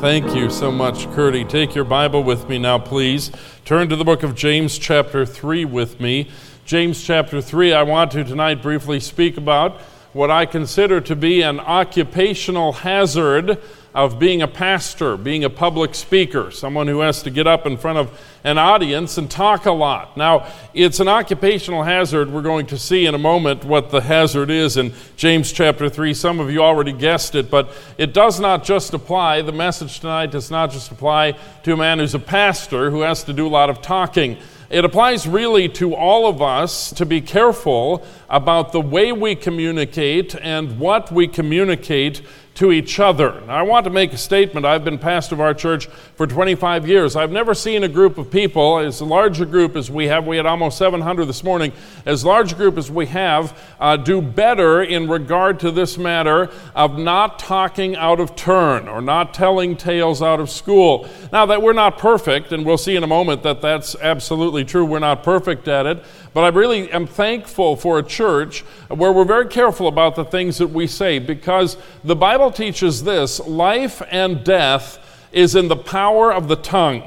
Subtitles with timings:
[0.00, 1.44] Thank you so much, Curdy.
[1.44, 3.32] Take your Bible with me now, please.
[3.64, 6.30] Turn to the book of James, chapter 3, with me.
[6.64, 9.80] James, chapter 3, I want to tonight briefly speak about
[10.12, 13.60] what I consider to be an occupational hazard
[13.98, 17.76] of being a pastor, being a public speaker, someone who has to get up in
[17.76, 20.16] front of an audience and talk a lot.
[20.16, 22.30] Now, it's an occupational hazard.
[22.30, 26.14] We're going to see in a moment what the hazard is in James chapter 3.
[26.14, 30.30] Some of you already guessed it, but it does not just apply, the message tonight
[30.30, 31.32] does not just apply
[31.64, 34.36] to a man who's a pastor who has to do a lot of talking.
[34.70, 40.36] It applies really to all of us to be careful about the way we communicate
[40.36, 42.20] and what we communicate
[42.58, 43.40] to each other.
[43.46, 44.66] Now, I want to make a statement.
[44.66, 47.14] I've been pastor of our church for 25 years.
[47.14, 50.38] I've never seen a group of people, as large a group as we have, we
[50.38, 51.72] had almost 700 this morning,
[52.04, 56.50] as large a group as we have, uh, do better in regard to this matter
[56.74, 61.08] of not talking out of turn or not telling tales out of school.
[61.32, 64.84] Now, that we're not perfect, and we'll see in a moment that that's absolutely true,
[64.84, 66.02] we're not perfect at it,
[66.34, 70.58] but I really am thankful for a church where we're very careful about the things
[70.58, 74.98] that we say because the Bible teaches this life and death
[75.32, 77.02] is in the power of the tongue.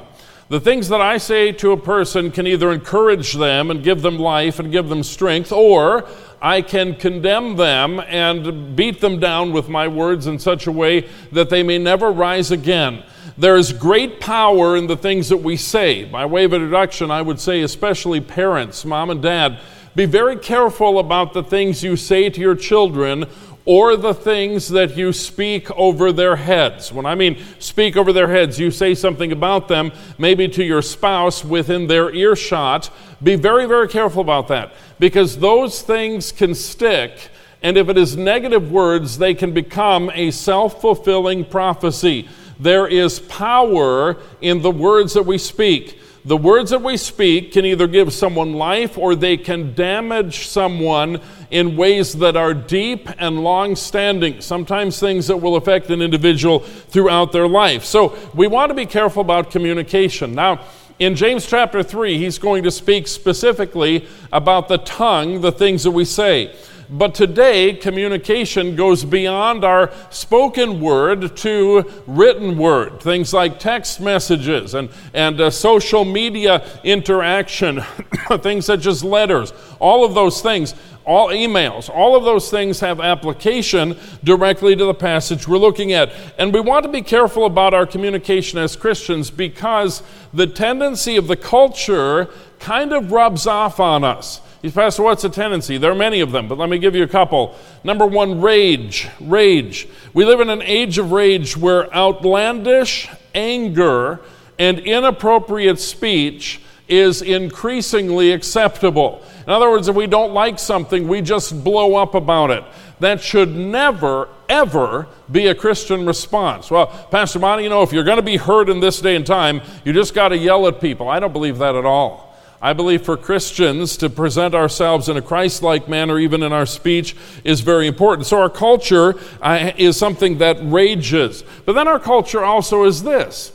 [0.48, 4.18] The things that I say to a person can either encourage them and give them
[4.18, 6.06] life and give them strength, or
[6.42, 11.08] I can condemn them and beat them down with my words in such a way
[11.30, 13.02] that they may never rise again.
[13.38, 16.04] There is great power in the things that we say.
[16.04, 19.58] By way of introduction, I would say, especially parents, mom and dad,
[19.94, 23.24] be very careful about the things you say to your children
[23.64, 26.92] or the things that you speak over their heads.
[26.92, 30.82] When I mean speak over their heads, you say something about them, maybe to your
[30.82, 32.90] spouse within their earshot.
[33.22, 37.28] Be very, very careful about that because those things can stick.
[37.62, 42.28] And if it is negative words, they can become a self fulfilling prophecy.
[42.58, 46.00] There is power in the words that we speak.
[46.24, 51.20] The words that we speak can either give someone life or they can damage someone
[51.50, 56.60] in ways that are deep and long standing, sometimes things that will affect an individual
[56.60, 57.84] throughout their life.
[57.84, 60.32] So we want to be careful about communication.
[60.32, 60.60] Now,
[61.00, 65.90] in James chapter 3, he's going to speak specifically about the tongue, the things that
[65.90, 66.54] we say.
[66.92, 73.00] But today, communication goes beyond our spoken word to written word.
[73.00, 77.80] Things like text messages and, and uh, social media interaction,
[78.40, 80.74] things such as letters, all of those things,
[81.06, 86.12] all emails, all of those things have application directly to the passage we're looking at.
[86.38, 90.02] And we want to be careful about our communication as Christians because
[90.34, 92.28] the tendency of the culture
[92.58, 94.42] kind of rubs off on us.
[94.62, 95.76] He's Pastor, what's a tendency?
[95.76, 97.56] There are many of them, but let me give you a couple.
[97.82, 99.08] Number one, rage.
[99.20, 99.88] Rage.
[100.14, 104.20] We live in an age of rage where outlandish anger
[104.60, 109.24] and inappropriate speech is increasingly acceptable.
[109.44, 112.62] In other words, if we don't like something, we just blow up about it.
[113.00, 116.70] That should never, ever be a Christian response.
[116.70, 119.26] Well, Pastor Monty, you know, if you're going to be heard in this day and
[119.26, 121.08] time, you just got to yell at people.
[121.08, 122.31] I don't believe that at all.
[122.62, 126.64] I believe for Christians to present ourselves in a Christ like manner, even in our
[126.64, 128.28] speech, is very important.
[128.28, 131.42] So, our culture uh, is something that rages.
[131.66, 133.50] But then, our culture also is this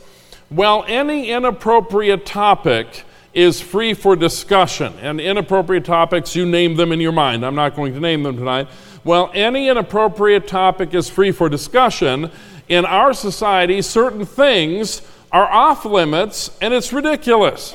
[0.50, 4.92] well, any inappropriate topic is free for discussion.
[5.00, 7.46] And inappropriate topics, you name them in your mind.
[7.46, 8.68] I'm not going to name them tonight.
[9.04, 12.30] Well, any inappropriate topic is free for discussion.
[12.68, 15.00] In our society, certain things
[15.32, 17.74] are off limits and it's ridiculous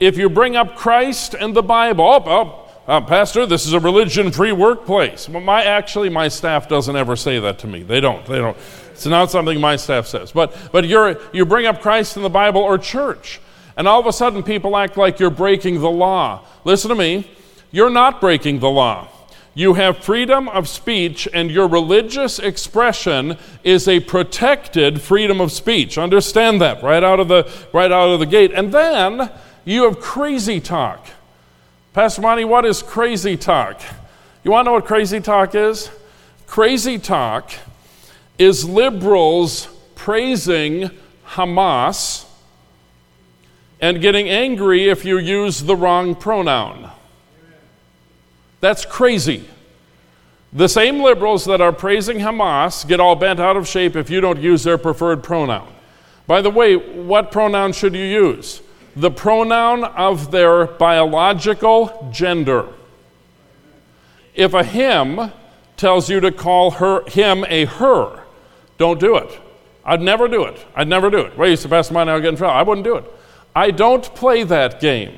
[0.00, 3.80] if you bring up Christ and the Bible, oh, oh uh, Pastor, this is a
[3.80, 5.28] religion-free workplace.
[5.28, 7.82] Well, my actually, my staff doesn't ever say that to me.
[7.82, 8.24] They don't.
[8.24, 8.56] They don't.
[8.92, 10.32] It's not something my staff says.
[10.32, 13.40] But but you're you bring up Christ and the Bible or church,
[13.76, 16.44] and all of a sudden people act like you're breaking the law.
[16.64, 17.30] Listen to me.
[17.70, 19.08] You're not breaking the law.
[19.54, 25.98] You have freedom of speech, and your religious expression is a protected freedom of speech.
[25.98, 28.52] Understand that right out of the right out of the gate.
[28.54, 29.30] And then
[29.68, 31.06] you have crazy talk.
[31.92, 33.80] Pastor Monty, what is crazy talk?
[34.42, 35.90] You want to know what crazy talk is?
[36.46, 37.52] Crazy talk
[38.38, 40.90] is liberals praising
[41.26, 42.24] Hamas
[43.80, 46.90] and getting angry if you use the wrong pronoun.
[48.60, 49.44] That's crazy.
[50.52, 54.22] The same liberals that are praising Hamas get all bent out of shape if you
[54.22, 55.68] don't use their preferred pronoun.
[56.26, 58.62] By the way, what pronoun should you use?
[58.98, 62.68] The pronoun of their biological gender.
[64.34, 65.32] If a him
[65.76, 68.24] tells you to call her him a her,
[68.76, 69.40] don't do it.
[69.84, 70.66] I'd never do it.
[70.74, 71.38] I'd never do it.
[71.38, 72.56] Used to pass mine, I'll get in trouble.
[72.56, 73.04] I wouldn't do it.
[73.54, 75.14] I don't play that game.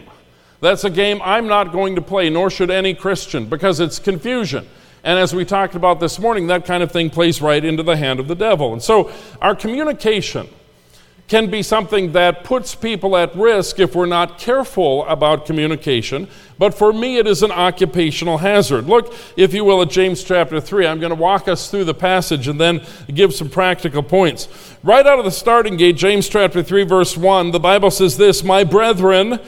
[0.60, 4.68] That's a game I'm not going to play, nor should any Christian, because it's confusion.
[5.02, 7.96] And as we talked about this morning, that kind of thing plays right into the
[7.96, 8.74] hand of the devil.
[8.74, 9.10] And so
[9.40, 10.48] our communication
[11.30, 16.26] can be something that puts people at risk if we're not careful about communication.
[16.58, 18.86] But for me, it is an occupational hazard.
[18.86, 20.88] Look, if you will, at James chapter 3.
[20.88, 22.84] I'm going to walk us through the passage and then
[23.14, 24.48] give some practical points.
[24.82, 28.42] Right out of the starting gate, James chapter 3, verse 1, the Bible says this
[28.42, 29.38] My brethren,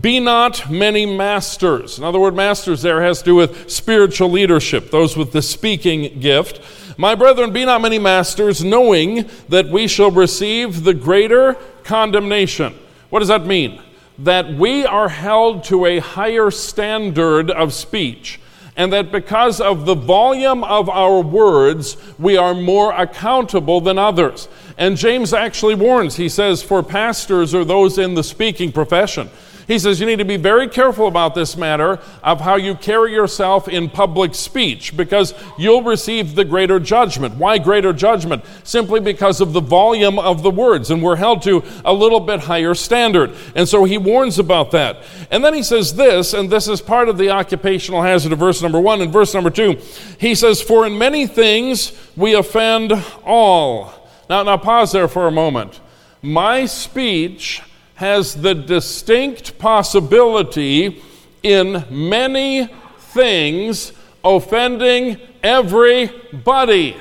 [0.00, 1.98] be not many masters.
[1.98, 6.20] In other words, masters there has to do with spiritual leadership, those with the speaking
[6.20, 6.60] gift.
[6.96, 11.54] My brethren, be not many masters, knowing that we shall receive the greater
[11.84, 12.74] condemnation.
[13.10, 13.80] What does that mean?
[14.18, 18.40] That we are held to a higher standard of speech,
[18.76, 24.48] and that because of the volume of our words, we are more accountable than others.
[24.78, 29.30] And James actually warns, he says, for pastors or those in the speaking profession,
[29.66, 33.12] he says you need to be very careful about this matter of how you carry
[33.12, 37.36] yourself in public speech because you'll receive the greater judgment.
[37.36, 38.44] Why greater judgment?
[38.64, 42.40] Simply because of the volume of the words, and we're held to a little bit
[42.40, 43.32] higher standard.
[43.54, 45.02] And so he warns about that.
[45.30, 48.62] And then he says this, and this is part of the occupational hazard of verse
[48.62, 49.00] number one.
[49.00, 49.80] And verse number two,
[50.18, 52.92] he says, For in many things we offend
[53.24, 54.08] all.
[54.28, 55.80] Now, now pause there for a moment.
[56.22, 57.62] My speech
[58.02, 61.00] has the distinct possibility
[61.44, 62.66] in many
[62.98, 63.92] things
[64.24, 66.96] offending everybody.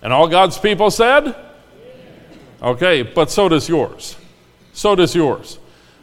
[0.00, 1.36] And all God's people said?
[2.62, 4.16] Okay, but so does yours.
[4.72, 5.58] So does yours.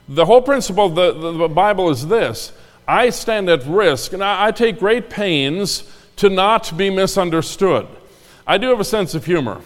[0.08, 2.52] The whole principle of the, the Bible is this
[2.88, 7.88] I stand at risk, and I, I take great pains to not be misunderstood.
[8.46, 9.62] I do have a sense of humor.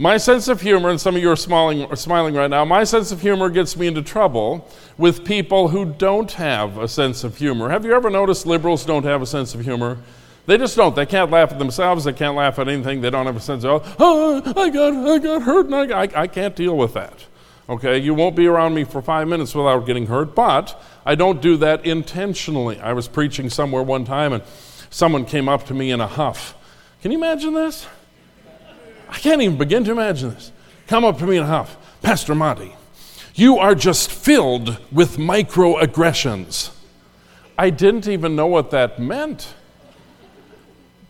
[0.00, 2.84] My sense of humor, and some of you are smiling, are smiling right now, my
[2.84, 4.66] sense of humor gets me into trouble
[4.96, 7.68] with people who don't have a sense of humor.
[7.68, 9.98] Have you ever noticed liberals don't have a sense of humor?
[10.46, 10.96] They just don't.
[10.96, 12.04] They can't laugh at themselves.
[12.04, 13.02] They can't laugh at anything.
[13.02, 16.22] They don't have a sense of, oh, I got, I got hurt and I, I,
[16.22, 17.26] I can't deal with that.
[17.68, 21.42] Okay, you won't be around me for five minutes without getting hurt, but I don't
[21.42, 22.80] do that intentionally.
[22.80, 24.42] I was preaching somewhere one time and
[24.88, 26.54] someone came up to me in a huff.
[27.02, 27.86] Can you imagine this?
[29.10, 30.52] I can't even begin to imagine this.
[30.86, 31.76] Come up to me and huff.
[32.00, 32.74] Pastor Monty,
[33.34, 36.70] you are just filled with microaggressions.
[37.58, 39.54] I didn't even know what that meant.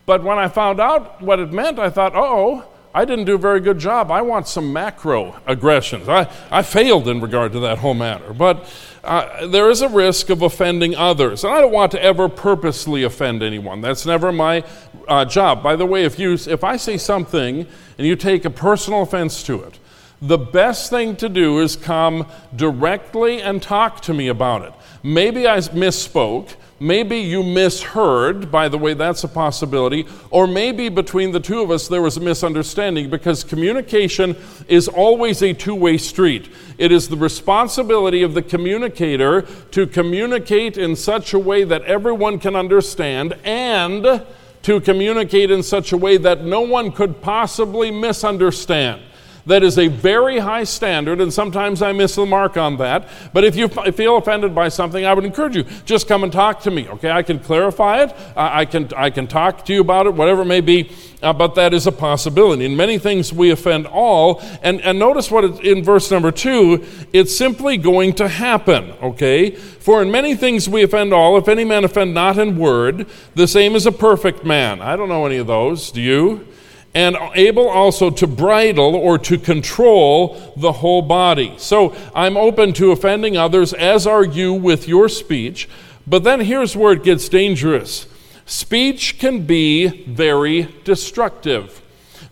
[0.07, 3.39] But when I found out what it meant, I thought, oh, I didn't do a
[3.39, 4.11] very good job.
[4.11, 6.09] I want some macro aggressions.
[6.09, 8.33] I, I failed in regard to that whole matter.
[8.33, 8.69] But
[9.05, 11.45] uh, there is a risk of offending others.
[11.45, 13.81] And I don't want to ever purposely offend anyone.
[13.81, 14.65] That's never my
[15.07, 15.63] uh, job.
[15.63, 17.67] By the way, if, you, if I say something
[17.97, 19.79] and you take a personal offense to it,
[20.21, 24.73] the best thing to do is come directly and talk to me about it.
[25.03, 26.57] Maybe I misspoke.
[26.83, 30.07] Maybe you misheard, by the way, that's a possibility.
[30.31, 34.35] Or maybe between the two of us there was a misunderstanding because communication
[34.67, 36.51] is always a two way street.
[36.79, 39.43] It is the responsibility of the communicator
[39.73, 44.25] to communicate in such a way that everyone can understand and
[44.63, 49.03] to communicate in such a way that no one could possibly misunderstand.
[49.47, 53.09] That is a very high standard, and sometimes I miss the mark on that.
[53.33, 56.61] But if you feel offended by something, I would encourage you just come and talk
[56.63, 56.89] to me.
[56.89, 58.15] Okay, I can clarify it.
[58.37, 60.91] I can I can talk to you about it, whatever it may be.
[61.23, 62.65] Uh, but that is a possibility.
[62.65, 64.43] In many things, we offend all.
[64.63, 68.93] And and notice what it, in verse number two, it's simply going to happen.
[69.03, 71.37] Okay, for in many things we offend all.
[71.39, 74.81] If any man offend not in word, the same is a perfect man.
[74.81, 75.91] I don't know any of those.
[75.91, 76.47] Do you?
[76.95, 81.55] And able also to bridle or to control the whole body.
[81.59, 85.69] So I'm open to offending others, as are you with your speech.
[86.07, 88.07] But then here's where it gets dangerous
[88.47, 91.81] speech can be very destructive.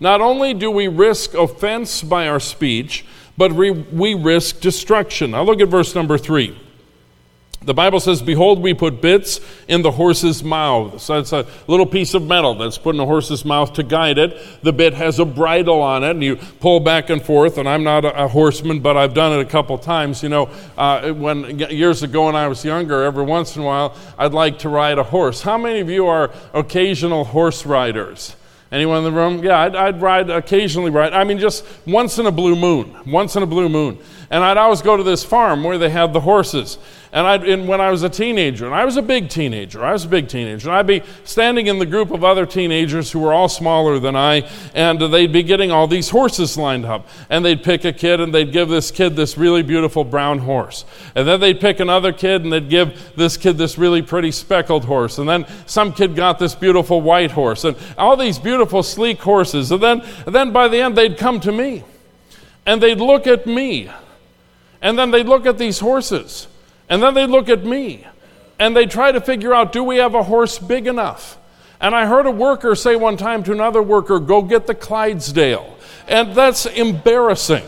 [0.00, 3.04] Not only do we risk offense by our speech,
[3.36, 5.30] but we, we risk destruction.
[5.30, 6.58] Now look at verse number three.
[7.60, 11.00] The Bible says, Behold, we put bits in the horse's mouth.
[11.00, 14.16] So it's a little piece of metal that's put in the horse's mouth to guide
[14.16, 14.62] it.
[14.62, 17.58] The bit has a bridle on it, and you pull back and forth.
[17.58, 20.22] And I'm not a, a horseman, but I've done it a couple times.
[20.22, 23.96] You know, uh, when years ago when I was younger, every once in a while,
[24.16, 25.42] I'd like to ride a horse.
[25.42, 28.36] How many of you are occasional horse riders?
[28.70, 29.42] Anyone in the room?
[29.42, 31.14] Yeah, I'd, I'd, ride occasionally ride.
[31.14, 32.94] I mean, just once in a blue moon.
[33.06, 33.98] Once in a blue moon.
[34.30, 36.78] And I'd always go to this farm where they had the horses.
[37.10, 39.92] And, I'd, and when I was a teenager, and I was a big teenager, I
[39.94, 43.20] was a big teenager, and I'd be standing in the group of other teenagers who
[43.20, 47.08] were all smaller than I, and they'd be getting all these horses lined up.
[47.30, 50.84] And they'd pick a kid, and they'd give this kid this really beautiful brown horse.
[51.14, 54.84] And then they'd pick another kid, and they'd give this kid this really pretty speckled
[54.84, 55.16] horse.
[55.16, 59.72] And then some kid got this beautiful white horse, and all these beautiful, sleek horses.
[59.72, 61.84] And then, and then by the end, they'd come to me,
[62.66, 63.90] and they'd look at me,
[64.80, 66.48] and then they'd look at these horses
[66.88, 68.06] and then they look at me
[68.58, 71.38] and they try to figure out do we have a horse big enough?
[71.80, 75.76] And I heard a worker say one time to another worker, go get the Clydesdale.
[76.08, 77.64] And that's embarrassing.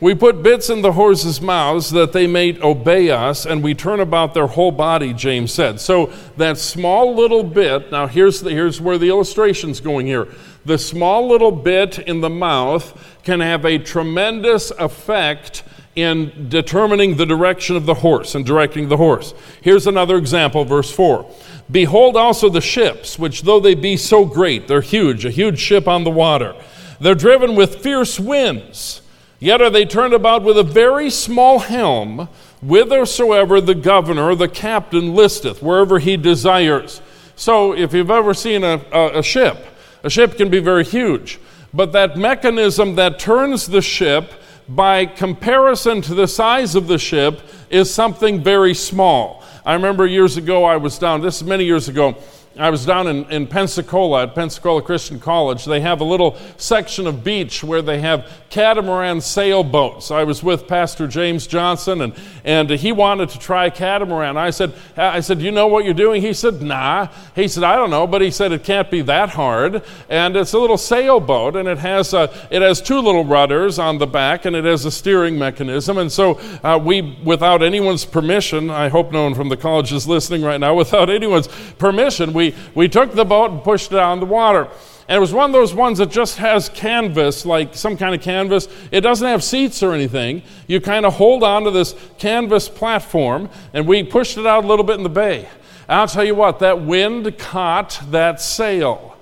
[0.00, 4.00] We put bits in the horses' mouths that they may obey us, and we turn
[4.00, 5.80] about their whole body, James said.
[5.80, 10.28] So that small little bit, now here's, the, here's where the illustration's going here.
[10.66, 15.62] The small little bit in the mouth can have a tremendous effect
[15.96, 19.32] in determining the direction of the horse and directing the horse.
[19.60, 21.30] Here's another example, verse 4.
[21.70, 25.86] Behold also the ships, which though they be so great, they're huge, a huge ship
[25.88, 26.54] on the water.
[27.00, 29.02] They're driven with fierce winds,
[29.38, 32.28] yet are they turned about with a very small helm,
[32.60, 37.00] whithersoever the governor, or the captain listeth, wherever he desires.
[37.36, 39.64] So if you've ever seen a, a, a ship,
[40.02, 41.38] a ship can be very huge,
[41.74, 44.32] but that mechanism that turns the ship
[44.68, 47.40] by comparison to the size of the ship,
[47.70, 49.43] is something very small.
[49.66, 52.16] I remember years ago, I was down, this is many years ago,
[52.56, 55.64] I was down in, in Pensacola at Pensacola Christian College.
[55.64, 60.12] They have a little section of beach where they have catamaran sailboats.
[60.12, 64.36] I was with Pastor James Johnson, and, and he wanted to try a catamaran.
[64.36, 66.22] I said, I said, You know what you're doing?
[66.22, 67.08] He said, Nah.
[67.34, 69.82] He said, I don't know, but he said, It can't be that hard.
[70.08, 73.98] And it's a little sailboat, and it has, a, it has two little rudders on
[73.98, 75.98] the back, and it has a steering mechanism.
[75.98, 80.06] And so uh, we, without anyone's permission, I hope no one from the college is
[80.06, 84.14] listening right now, without anyone's permission, we we, took the boat and pushed it out
[84.14, 84.68] in the water.
[85.06, 88.22] And it was one of those ones that just has canvas, like some kind of
[88.22, 88.68] canvas.
[88.90, 90.42] It doesn't have seats or anything.
[90.66, 94.66] You kind of hold on to this canvas platform, and we pushed it out a
[94.66, 95.48] little bit in the bay.
[95.88, 99.14] And I'll tell you what, that wind caught that sail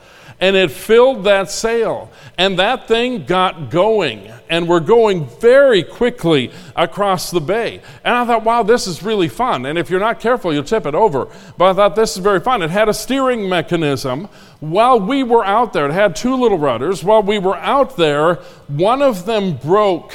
[0.42, 2.10] and it filled that sail.
[2.36, 7.80] And that thing got going, and we're going very quickly across the bay.
[8.04, 9.64] And I thought, wow, this is really fun.
[9.64, 11.26] And if you're not careful, you'll tip it over.
[11.56, 12.60] But I thought this is very fun.
[12.60, 14.28] It had a steering mechanism.
[14.60, 17.02] While we were out there, it had two little rudders.
[17.02, 18.34] While we were out there,
[18.68, 20.14] one of them broke.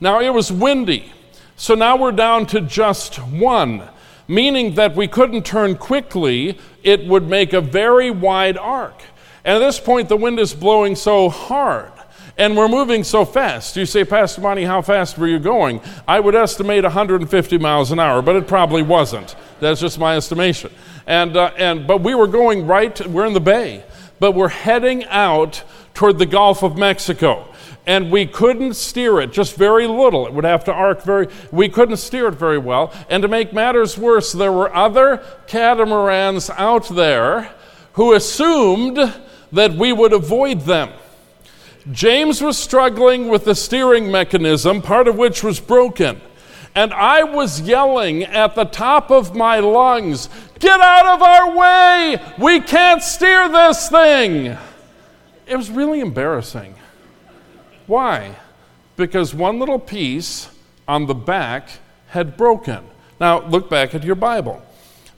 [0.00, 1.10] Now it was windy.
[1.56, 3.88] So now we're down to just one
[4.30, 9.00] meaning that we couldn't turn quickly, it would make a very wide arc.
[9.42, 11.90] And at this point, the wind is blowing so hard
[12.38, 13.76] and we're moving so fast.
[13.76, 15.80] You say, Pastor Monty, how fast were you going?
[16.06, 19.34] I would estimate 150 miles an hour, but it probably wasn't.
[19.60, 20.72] That's just my estimation.
[21.06, 23.84] And, uh, and, but we were going right, we're in the bay,
[24.20, 25.64] but we're heading out
[25.94, 27.52] toward the Gulf of Mexico
[27.88, 30.26] and we couldn't steer it, just very little.
[30.26, 32.92] It would have to arc very, we couldn't steer it very well.
[33.08, 37.50] And to make matters worse, there were other catamarans out there
[37.94, 38.98] who assumed
[39.52, 40.90] that we would avoid them.
[41.90, 46.20] James was struggling with the steering mechanism, part of which was broken.
[46.74, 50.28] And I was yelling at the top of my lungs,
[50.58, 52.20] Get out of our way!
[52.38, 54.56] We can't steer this thing!
[55.46, 56.74] It was really embarrassing.
[57.86, 58.36] Why?
[58.96, 60.50] Because one little piece
[60.86, 61.70] on the back
[62.08, 62.84] had broken.
[63.18, 64.62] Now, look back at your Bible.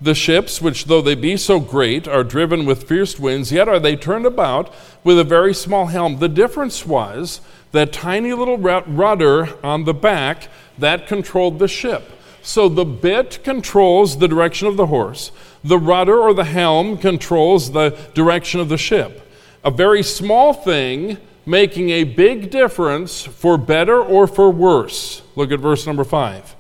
[0.02, 3.78] The ships, which though they be so great, are driven with fierce winds, yet are
[3.78, 4.73] they turned about
[5.04, 6.19] with a very small helm.
[6.19, 7.40] The difference was
[7.73, 12.11] that tiny little rudder on the back that controlled the ship.
[12.42, 15.30] So the bit controls the direction of the horse,
[15.62, 19.30] the rudder or the helm controls the direction of the ship.
[19.62, 25.21] A very small thing making a big difference for better or for worse.
[25.37, 26.54] Look at verse number five.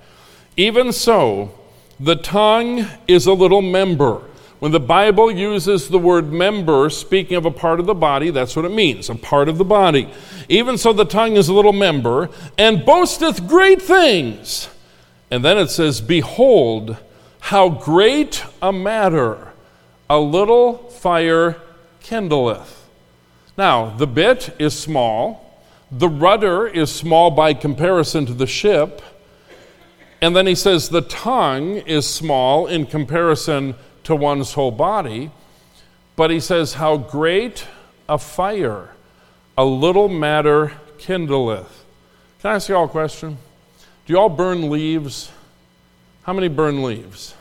[0.56, 1.54] Even so,
[2.00, 4.22] the tongue is a little member.
[4.58, 8.56] When the Bible uses the word member, speaking of a part of the body, that's
[8.56, 10.10] what it means, a part of the body.
[10.48, 12.28] Even so, the tongue is a little member,
[12.58, 14.68] and boasteth great things.
[15.30, 16.96] And then it says, Behold,
[17.40, 19.50] how great a matter
[20.10, 21.56] a little fire
[22.02, 22.82] kindleth.
[23.56, 29.02] Now, the bit is small, the rudder is small by comparison to the ship,
[30.20, 33.74] and then he says the tongue is small in comparison
[34.04, 35.30] to one's whole body,
[36.16, 37.66] but he says, How great
[38.08, 38.90] a fire
[39.56, 41.84] a little matter kindleth.
[42.40, 43.36] Can I ask you all a question?
[44.06, 45.30] Do you all burn leaves?
[46.22, 47.34] How many burn leaves?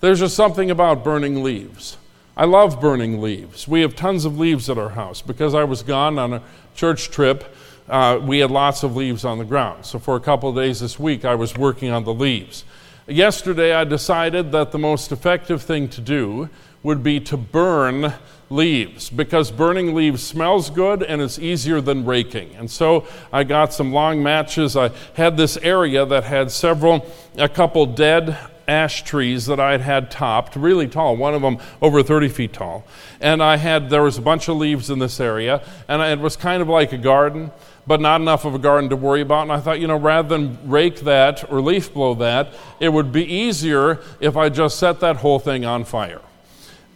[0.00, 1.96] There's just something about burning leaves.
[2.36, 3.68] I love burning leaves.
[3.68, 5.22] We have tons of leaves at our house.
[5.22, 6.42] Because I was gone on a
[6.74, 7.54] church trip,
[7.88, 9.84] uh, we had lots of leaves on the ground.
[9.84, 12.64] So for a couple of days this week, I was working on the leaves.
[13.06, 16.48] Yesterday, I decided that the most effective thing to do
[16.82, 18.14] would be to burn
[18.50, 22.54] leaves because burning leaves smells good and it's easier than raking.
[22.56, 24.76] And so I got some long matches.
[24.76, 29.80] I had this area that had several, a couple dead ash trees that I had
[29.80, 32.86] had topped, really tall, one of them over 30 feet tall.
[33.20, 36.36] And I had, there was a bunch of leaves in this area, and it was
[36.36, 37.50] kind of like a garden,
[37.86, 39.42] but not enough of a garden to worry about.
[39.42, 43.12] And I thought, you know, rather than rake that or leaf blow that, it would
[43.12, 46.22] be easier if I just set that whole thing on fire.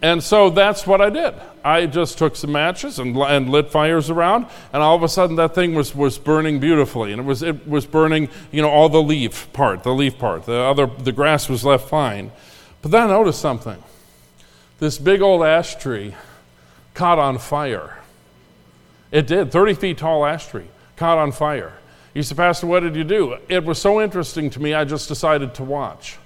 [0.01, 1.33] And so that's what I did.
[1.63, 5.35] I just took some matches and, and lit fires around, and all of a sudden
[5.35, 7.11] that thing was, was burning beautifully.
[7.11, 10.45] And it was, it was burning, you know, all the leaf part, the leaf part.
[10.45, 12.31] The, other, the grass was left fine.
[12.81, 13.83] But then I noticed something.
[14.79, 16.15] This big old ash tree
[16.93, 17.97] caught on fire.
[19.11, 20.67] It did, 30 feet tall ash tree,
[20.99, 21.73] caught on fire.
[22.13, 23.37] He said, Pastor, what did you do?
[23.47, 26.17] It was so interesting to me, I just decided to watch.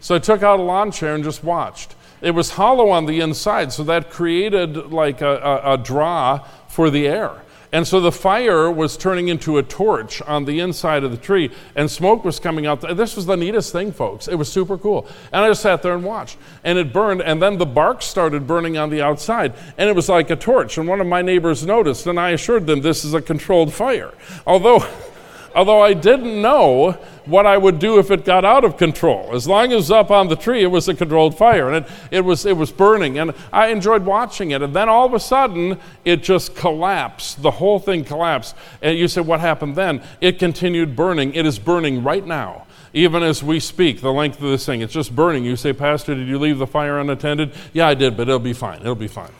[0.00, 1.94] So I took out a lawn chair and just watched.
[2.22, 6.90] It was hollow on the inside, so that created like a, a, a draw for
[6.90, 7.32] the air.
[7.72, 11.50] And so the fire was turning into a torch on the inside of the tree,
[11.76, 12.80] and smoke was coming out.
[12.96, 14.26] This was the neatest thing, folks.
[14.26, 15.06] It was super cool.
[15.32, 16.36] And I just sat there and watched.
[16.64, 20.08] And it burned, and then the bark started burning on the outside, and it was
[20.08, 20.78] like a torch.
[20.78, 24.12] And one of my neighbors noticed, and I assured them this is a controlled fire.
[24.46, 24.84] Although
[25.54, 26.92] although I didn't know
[27.26, 29.30] what I would do if it got out of control.
[29.32, 31.84] As long as it was up on the tree, it was a controlled fire, and
[31.84, 34.62] it, it, was, it was burning, and I enjoyed watching it.
[34.62, 37.42] And then all of a sudden, it just collapsed.
[37.42, 38.56] The whole thing collapsed.
[38.82, 40.02] And you said, What happened then?
[40.20, 41.34] It continued burning.
[41.34, 42.66] It is burning right now.
[42.92, 45.44] Even as we speak, the length of this thing, it's just burning.
[45.44, 47.52] You say, Pastor, did you leave the fire unattended?
[47.72, 48.80] Yeah, I did, but it'll be fine.
[48.80, 49.30] It'll be fine.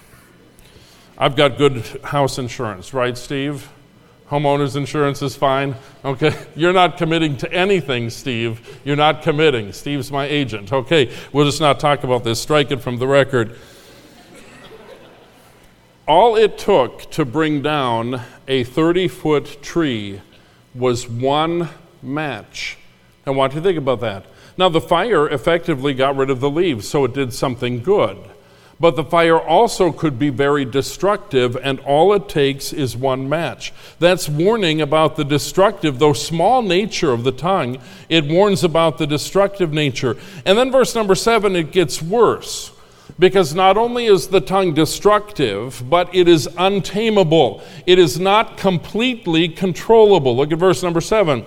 [1.19, 3.69] I've got good house insurance, right, Steve?
[4.31, 5.75] Homeowners insurance is fine.
[6.05, 6.33] Okay.
[6.55, 8.81] You're not committing to anything, Steve.
[8.85, 9.73] You're not committing.
[9.73, 10.73] Steve's my agent.
[10.73, 11.13] Okay.
[11.33, 12.41] We'll just not talk about this.
[12.41, 13.57] Strike it from the record.
[16.07, 20.21] All it took to bring down a 30 foot tree
[20.77, 21.69] was one
[22.01, 22.79] match.
[23.27, 24.27] I want you to think about that.
[24.57, 28.17] Now, the fire effectively got rid of the leaves, so it did something good.
[28.81, 33.75] But the fire also could be very destructive, and all it takes is one match.
[33.99, 37.77] That's warning about the destructive, though small nature of the tongue.
[38.09, 40.17] It warns about the destructive nature.
[40.47, 42.73] And then, verse number seven, it gets worse.
[43.19, 47.63] Because not only is the tongue destructive, but it is untamable.
[47.85, 50.35] It is not completely controllable.
[50.35, 51.45] Look at verse number seven.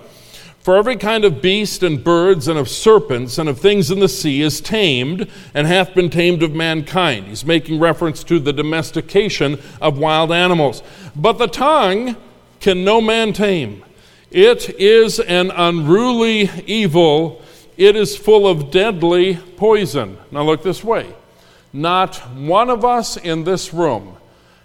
[0.64, 4.08] For every kind of beast and birds and of serpents and of things in the
[4.08, 7.26] sea is tamed and hath been tamed of mankind.
[7.26, 10.82] He's making reference to the domestication of wild animals.
[11.14, 12.16] But the tongue
[12.60, 13.84] can no man tame.
[14.30, 17.42] It is an unruly evil.
[17.76, 20.16] It is full of deadly poison.
[20.30, 21.14] Now look this way.
[21.74, 24.13] Not one of us in this room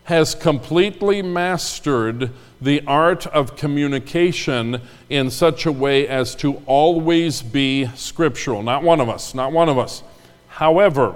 [0.10, 7.88] has completely mastered the art of communication in such a way as to always be
[7.94, 8.64] scriptural.
[8.64, 10.02] Not one of us, not one of us.
[10.48, 11.14] However,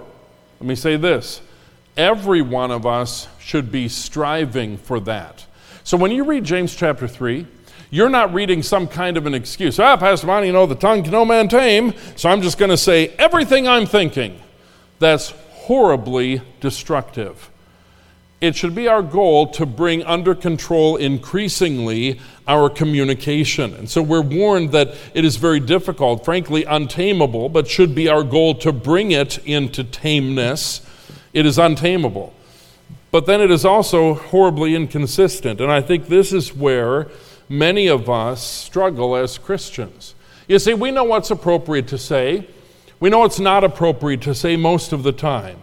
[0.60, 1.42] let me say this
[1.98, 5.44] every one of us should be striving for that.
[5.84, 7.48] So when you read James chapter 3,
[7.90, 9.80] you're not reading some kind of an excuse.
[9.80, 12.70] Ah, Pastor Monty, you know, the tongue can no man tame, so I'm just going
[12.70, 14.40] to say everything I'm thinking.
[15.00, 17.50] That's horribly destructive.
[18.44, 23.74] It should be our goal to bring under control increasingly our communication.
[23.74, 28.22] And so we're warned that it is very difficult, frankly, untamable, but should be our
[28.22, 30.86] goal to bring it into tameness.
[31.32, 32.34] It is untamable.
[33.12, 35.62] But then it is also horribly inconsistent.
[35.62, 37.08] And I think this is where
[37.48, 40.16] many of us struggle as Christians.
[40.50, 42.50] You see, we know what's appropriate to say,
[43.00, 45.62] we know what's not appropriate to say most of the time.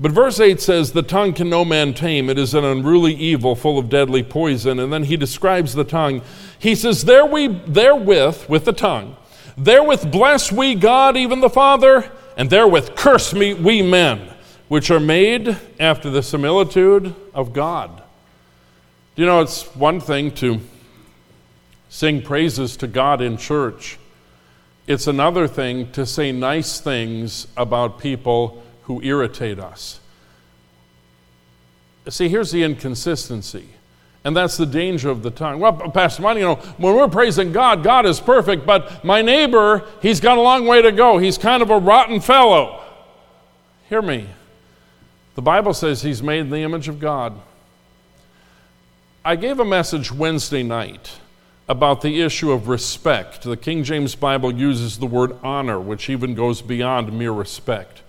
[0.00, 2.28] But verse 8 says, The tongue can no man tame.
[2.28, 4.80] It is an unruly evil full of deadly poison.
[4.80, 6.22] And then he describes the tongue.
[6.58, 9.16] He says, There we, Therewith, with the tongue,
[9.56, 14.32] therewith bless we God, even the Father, and therewith curse me, we men,
[14.66, 18.02] which are made after the similitude of God.
[19.14, 20.60] Do you know, it's one thing to
[21.88, 23.96] sing praises to God in church,
[24.88, 30.00] it's another thing to say nice things about people who irritate us.
[32.08, 33.68] See, here's the inconsistency
[34.24, 35.60] And that's the danger of the tongue.
[35.60, 39.84] Well, Pastor Monty, you know, when we're praising God, God is perfect, but my neighbor,
[40.00, 41.18] he's got a long way to go.
[41.18, 42.82] He's kind of a rotten fellow.
[43.90, 44.26] Hear me.
[45.34, 47.38] The Bible says he's made in the image of God.
[49.24, 51.18] I gave a message Wednesday night
[51.68, 53.42] about the issue of respect.
[53.42, 58.02] The King James Bible uses the word honor, which even goes beyond mere respect.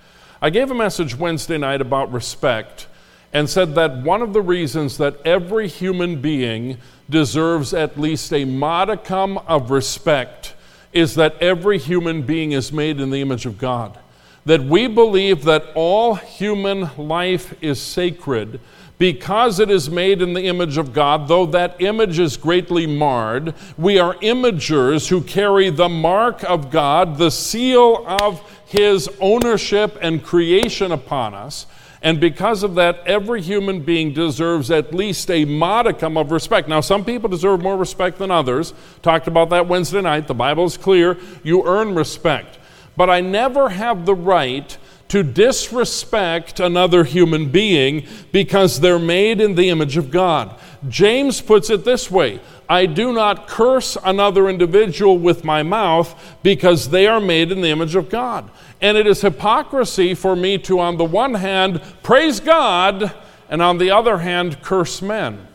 [0.45, 2.85] I gave a message Wednesday night about respect
[3.33, 6.77] and said that one of the reasons that every human being
[7.09, 10.53] deserves at least a modicum of respect
[10.93, 13.97] is that every human being is made in the image of God.
[14.45, 18.59] That we believe that all human life is sacred
[18.97, 23.53] because it is made in the image of God, though that image is greatly marred.
[23.77, 30.23] We are imagers who carry the mark of God, the seal of His ownership and
[30.23, 31.67] creation upon us.
[32.01, 36.69] And because of that, every human being deserves at least a modicum of respect.
[36.69, 38.75] Now, some people deserve more respect than others.
[39.01, 40.27] Talked about that Wednesday night.
[40.27, 41.17] The Bible is clear.
[41.43, 42.59] You earn respect.
[42.95, 44.77] But I never have the right
[45.07, 50.59] to disrespect another human being because they're made in the image of God.
[50.89, 56.89] James puts it this way I do not curse another individual with my mouth because
[56.89, 58.49] they are made in the image of God.
[58.81, 63.13] And it is hypocrisy for me to, on the one hand, praise God,
[63.49, 65.47] and on the other hand, curse men.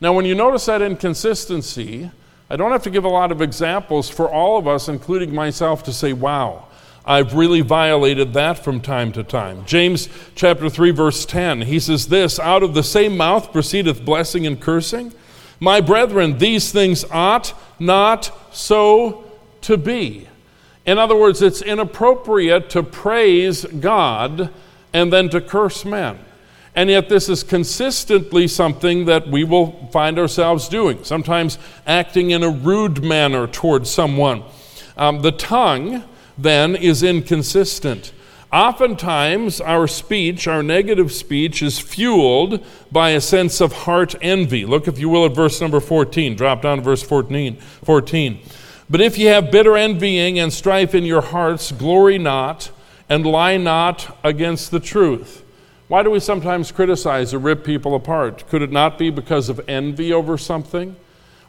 [0.00, 2.10] Now, when you notice that inconsistency,
[2.48, 5.82] I don't have to give a lot of examples for all of us, including myself,
[5.84, 6.66] to say, wow,
[7.10, 9.64] I've really violated that from time to time.
[9.64, 14.46] James chapter 3, verse 10, he says this Out of the same mouth proceedeth blessing
[14.46, 15.12] and cursing.
[15.58, 19.24] My brethren, these things ought not so
[19.62, 20.28] to be.
[20.86, 24.50] In other words, it's inappropriate to praise God
[24.92, 26.16] and then to curse men.
[26.76, 32.44] And yet, this is consistently something that we will find ourselves doing, sometimes acting in
[32.44, 34.44] a rude manner towards someone.
[34.96, 36.04] Um, the tongue,
[36.42, 38.12] then, is inconsistent.
[38.52, 44.66] Oftentimes, our speech, our negative speech, is fueled by a sense of heart envy.
[44.66, 46.34] Look, if you will, at verse number 14.
[46.34, 47.56] Drop down to verse 14.
[47.84, 48.40] 14.
[48.88, 52.72] But if ye have bitter envying and strife in your hearts, glory not
[53.08, 55.44] and lie not against the truth.
[55.86, 58.48] Why do we sometimes criticize or rip people apart?
[58.48, 60.96] Could it not be because of envy over something?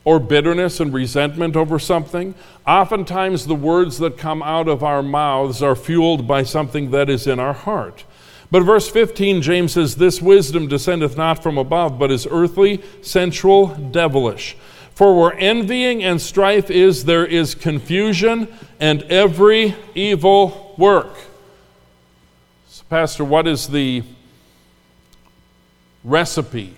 [0.03, 2.33] Or bitterness and resentment over something?
[2.65, 7.27] Oftentimes, the words that come out of our mouths are fueled by something that is
[7.27, 8.03] in our heart.
[8.49, 13.67] But verse 15, James says, This wisdom descendeth not from above, but is earthly, sensual,
[13.67, 14.57] devilish.
[14.93, 18.47] For where envying and strife is, there is confusion
[18.79, 21.15] and every evil work.
[22.67, 24.03] So, Pastor, what is the
[26.03, 26.75] recipe,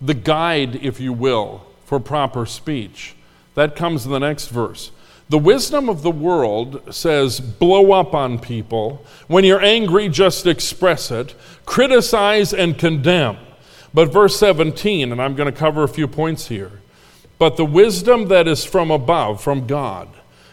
[0.00, 3.14] the guide, if you will, for proper speech?
[3.54, 4.92] That comes in the next verse.
[5.28, 9.04] The wisdom of the world says, blow up on people.
[9.26, 11.34] When you're angry, just express it.
[11.66, 13.36] Criticize and condemn.
[13.92, 16.72] But verse 17, and I'm going to cover a few points here.
[17.38, 20.08] But the wisdom that is from above, from God,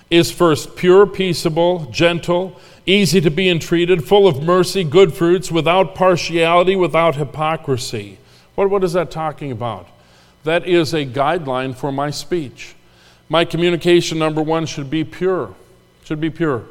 [0.09, 5.95] is first pure, peaceable, gentle, easy to be entreated, full of mercy, good fruits, without
[5.95, 8.17] partiality, without hypocrisy.
[8.55, 9.87] What, what is that talking about?
[10.49, 12.73] That is a guideline for my speech.
[13.29, 15.53] My communication, number one, should be pure.
[16.03, 16.63] Should be pure.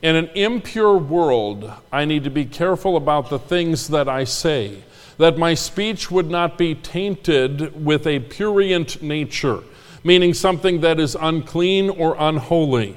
[0.00, 4.82] In an impure world, I need to be careful about the things that I say
[5.18, 9.62] that my speech would not be tainted with a purient nature,
[10.02, 12.96] meaning something that is unclean or unholy.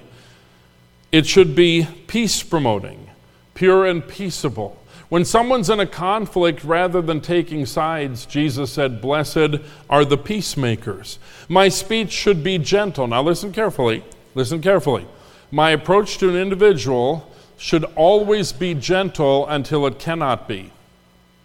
[1.11, 3.09] It should be peace promoting,
[3.53, 4.80] pure and peaceable.
[5.11, 11.19] When someone's in a conflict, rather than taking sides, Jesus said, Blessed are the peacemakers.
[11.49, 13.07] My speech should be gentle.
[13.07, 14.05] Now, listen carefully.
[14.35, 15.05] Listen carefully.
[15.51, 20.71] My approach to an individual should always be gentle until it cannot be.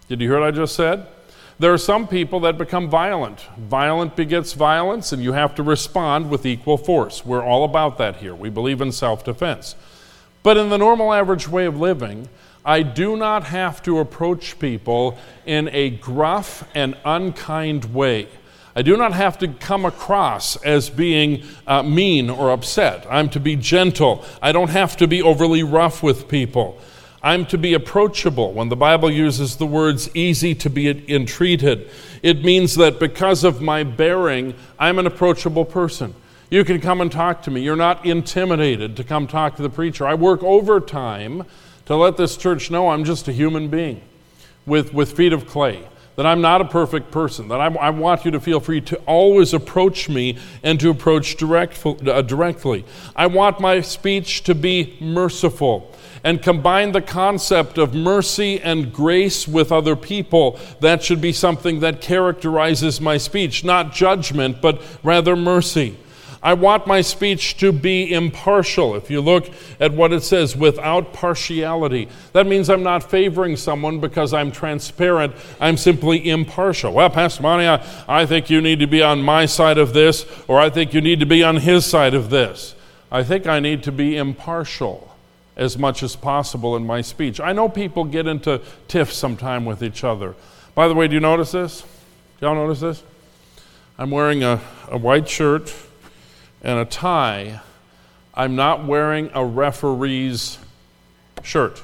[0.09, 1.09] Did you hear what I just said?
[1.59, 3.49] There are some people that become violent.
[3.59, 7.27] Violent begets violence, and you have to respond with equal force.
[7.27, 8.37] We're all about that here.
[8.37, 9.75] We believe in self defense.
[10.45, 12.29] But in the normal average way of living,
[12.67, 18.27] I do not have to approach people in a gruff and unkind way.
[18.75, 23.07] I do not have to come across as being uh, mean or upset.
[23.09, 24.25] I'm to be gentle.
[24.43, 26.79] I don't have to be overly rough with people.
[27.23, 28.53] I'm to be approachable.
[28.53, 31.89] When the Bible uses the words easy to be entreated,
[32.23, 36.15] it means that because of my bearing, I'm an approachable person.
[36.51, 37.63] You can come and talk to me.
[37.63, 40.07] You're not intimidated to come talk to the preacher.
[40.07, 41.45] I work overtime
[41.87, 44.03] to let this church know I'm just a human being
[44.67, 45.87] with, with feet of clay.
[46.17, 48.97] that I'm not a perfect person, that I, I want you to feel free to
[49.01, 52.85] always approach me and to approach direct, uh, directly.
[53.15, 55.93] I want my speech to be merciful
[56.25, 60.59] and combine the concept of mercy and grace with other people.
[60.81, 65.99] That should be something that characterizes my speech, not judgment, but rather mercy.
[66.47, 68.95] I want my speech to be impartial.
[68.95, 73.99] If you look at what it says, without partiality, that means I'm not favoring someone
[73.99, 75.35] because I'm transparent.
[75.59, 76.93] I'm simply impartial.
[76.93, 80.25] Well, Pastor Monty, I, I think you need to be on my side of this,
[80.47, 82.77] or I think you need to be on his side of this.
[83.11, 85.17] I think I need to be impartial
[85.57, 87.41] as much as possible in my speech.
[87.41, 90.37] I know people get into tiffs sometime with each other.
[90.77, 91.83] By the way, do you notice this?
[92.41, 93.03] Y'all notice this?
[93.99, 95.75] I'm wearing a, a white shirt
[96.63, 97.61] and a tie,
[98.35, 100.59] I'm not wearing a referee's
[101.43, 101.83] shirt.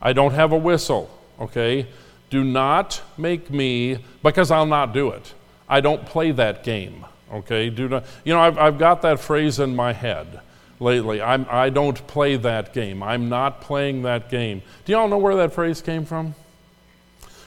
[0.00, 1.86] I don't have a whistle, okay?
[2.30, 5.34] Do not make me, because I'll not do it.
[5.68, 7.70] I don't play that game, okay?
[7.70, 10.40] Do not, you know, I've, I've got that phrase in my head
[10.80, 11.22] lately.
[11.22, 13.02] I'm, I don't play that game.
[13.02, 14.62] I'm not playing that game.
[14.84, 16.34] Do y'all know where that phrase came from?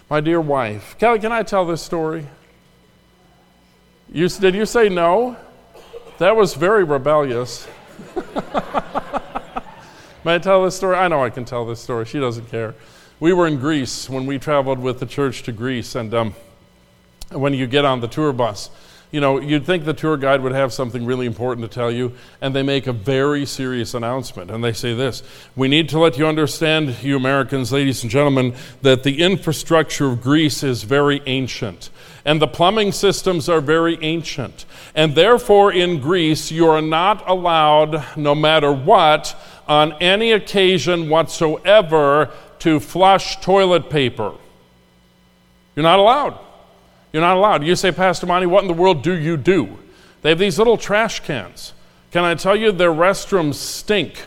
[0.09, 0.95] My dear wife.
[0.99, 2.27] Kelly, can I tell this story?
[4.11, 5.35] You, did you say no?
[6.17, 7.67] That was very rebellious.
[10.23, 10.95] May I tell this story?
[10.95, 12.05] I know I can tell this story.
[12.05, 12.73] She doesn't care.
[13.19, 16.35] We were in Greece when we traveled with the church to Greece, and um,
[17.31, 18.69] when you get on the tour bus,
[19.15, 22.11] you know, you'd think the tour guide would have something really important to tell you,
[22.41, 24.51] and they make a very serious announcement.
[24.51, 25.23] And they say this
[25.55, 30.21] We need to let you understand, you Americans, ladies and gentlemen, that the infrastructure of
[30.21, 31.89] Greece is very ancient
[32.25, 34.65] and the plumbing systems are very ancient.
[34.95, 42.31] And therefore, in Greece, you are not allowed, no matter what, on any occasion whatsoever,
[42.59, 44.33] to flush toilet paper.
[45.75, 46.39] You're not allowed.
[47.15, 47.63] You're not allowed.
[47.63, 49.79] You say, Pastor Monty, what in the world do you do?
[50.21, 51.71] They have these little trash cans.
[52.11, 54.25] Can I tell you, their restrooms stink.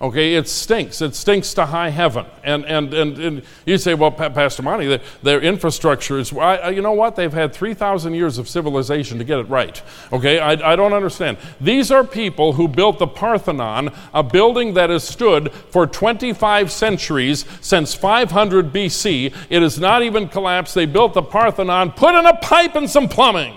[0.00, 1.00] Okay, it stinks.
[1.00, 2.26] It stinks to high heaven.
[2.42, 6.70] And, and, and, and you say, well, pa- Pastor Monty, their, their infrastructure is, I,
[6.70, 7.14] you know what?
[7.14, 9.80] They've had 3,000 years of civilization to get it right.
[10.12, 11.38] Okay, I, I don't understand.
[11.60, 17.44] These are people who built the Parthenon, a building that has stood for 25 centuries,
[17.60, 19.32] since 500 BC.
[19.48, 20.74] It has not even collapsed.
[20.74, 23.56] They built the Parthenon, put in a pipe and some plumbing.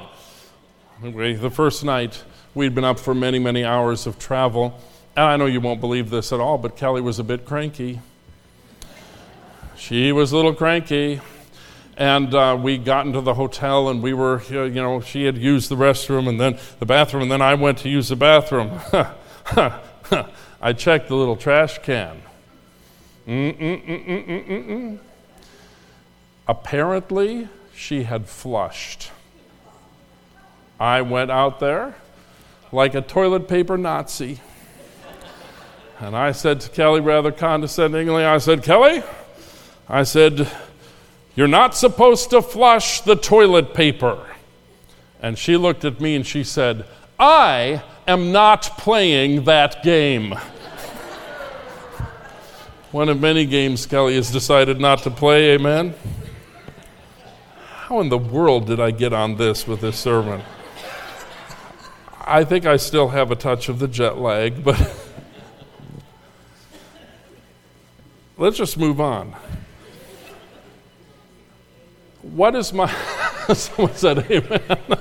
[1.04, 2.24] Anyway, the first night,
[2.54, 4.80] we'd been up for many, many hours of travel.
[5.18, 8.02] And I know you won't believe this at all, but Kelly was a bit cranky.
[9.76, 11.22] She was a little cranky.
[11.98, 15.72] And uh, we got into the hotel, and we were, you know, she had used
[15.72, 18.80] the restroom and then the bathroom, and then I went to use the bathroom.
[20.62, 22.22] I checked the little trash can.
[23.28, 25.00] Mm-mm-mm-mm-mm-mm.
[26.48, 29.10] Apparently, she had flushed.
[30.80, 31.96] I went out there
[32.72, 34.42] like a toilet paper Nazi.
[36.00, 39.02] And I said to Kelly rather condescendingly, I said, Kelly,
[39.90, 40.48] I said,
[41.36, 44.24] you're not supposed to flush the toilet paper.
[45.22, 46.86] And she looked at me and she said,
[47.20, 50.32] I am not playing that game.
[52.92, 55.96] One of many games Kelly has decided not to play, amen?
[57.70, 60.44] How in the world did I get on this with this sermon?
[62.20, 65.04] I think I still have a touch of the jet lag, but.
[68.40, 69.36] Let's just move on.
[72.22, 72.88] What is my,
[73.54, 74.62] someone said amen.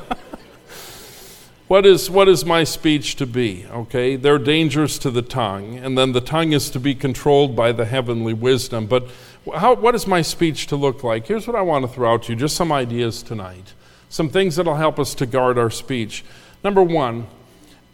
[1.69, 3.67] what, is, what is my speech to be?
[3.71, 7.55] Okay, there are dangers to the tongue, and then the tongue is to be controlled
[7.55, 8.87] by the heavenly wisdom.
[8.87, 9.07] But
[9.55, 11.27] how, what is my speech to look like?
[11.27, 13.75] Here's what I want to throw out to you just some ideas tonight,
[14.09, 16.25] some things that will help us to guard our speech.
[16.65, 17.27] Number one,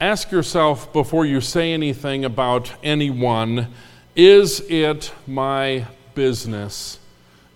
[0.00, 3.74] ask yourself before you say anything about anyone
[4.14, 6.98] is it my business?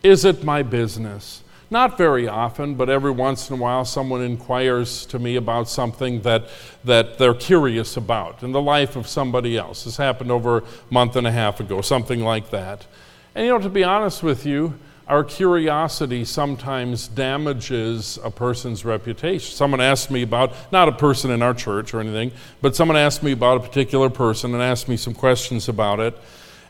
[0.03, 1.43] Is it my business?
[1.69, 6.23] Not very often, but every once in a while, someone inquires to me about something
[6.23, 6.49] that,
[6.85, 9.85] that they're curious about in the life of somebody else.
[9.85, 12.87] This happened over a month and a half ago, something like that.
[13.35, 19.55] And you know, to be honest with you, our curiosity sometimes damages a person's reputation.
[19.55, 23.23] Someone asked me about, not a person in our church or anything, but someone asked
[23.23, 26.17] me about a particular person and asked me some questions about it.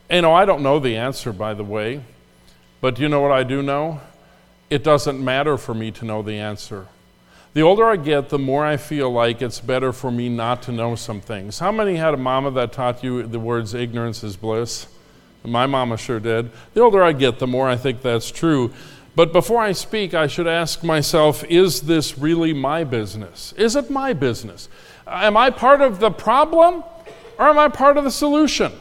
[0.09, 2.01] You know, I don't know the answer, by the way,
[2.79, 3.99] but you know what I do know?
[4.69, 6.87] It doesn't matter for me to know the answer.
[7.53, 10.71] The older I get, the more I feel like it's better for me not to
[10.71, 11.59] know some things.
[11.59, 14.87] How many had a mama that taught you the words ignorance is bliss?
[15.43, 16.51] My mama sure did.
[16.73, 18.71] The older I get, the more I think that's true.
[19.15, 23.53] But before I speak, I should ask myself is this really my business?
[23.57, 24.69] Is it my business?
[25.07, 26.83] Am I part of the problem
[27.39, 28.71] or am I part of the solution?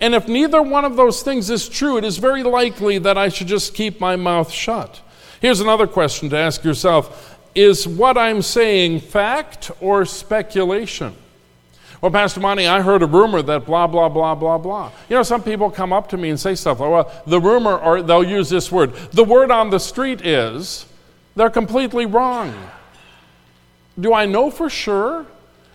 [0.00, 3.28] And if neither one of those things is true, it is very likely that I
[3.28, 5.00] should just keep my mouth shut.
[5.40, 11.14] Here's another question to ask yourself Is what I'm saying fact or speculation?
[12.00, 14.90] Well, Pastor Monty, I heard a rumor that blah, blah, blah, blah, blah.
[15.10, 17.76] You know, some people come up to me and say stuff like, well, the rumor,
[17.76, 18.94] or they'll use this word.
[19.12, 20.86] The word on the street is,
[21.36, 22.54] they're completely wrong.
[23.98, 25.26] Do I know for sure?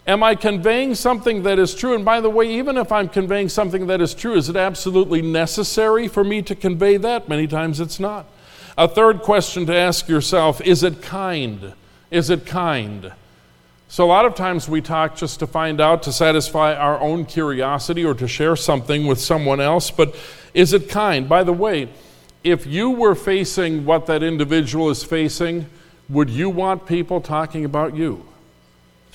[0.08, 1.96] Am I conveying something that is true?
[1.96, 5.24] And by the way, even if I'm conveying something that is true, is it absolutely
[5.24, 7.28] necessary for me to convey that?
[7.28, 8.28] Many times it's not.
[8.78, 11.74] A third question to ask yourself is it kind?
[12.12, 13.14] Is it kind?
[13.88, 17.26] So, a lot of times we talk just to find out, to satisfy our own
[17.26, 20.16] curiosity or to share something with someone else, but
[20.54, 21.30] is it kind?
[21.30, 21.90] By the way,
[22.44, 25.68] if you were facing what that individual is facing,
[26.10, 28.26] would you want people talking about you?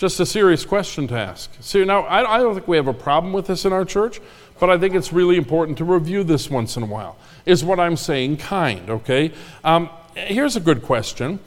[0.01, 1.51] Just a serious question to ask.
[1.61, 4.19] See, now, I, I don't think we have a problem with this in our church,
[4.59, 7.19] but I think it's really important to review this once in a while.
[7.45, 9.31] Is what I'm saying kind, okay?
[9.63, 11.39] Um, here's a good question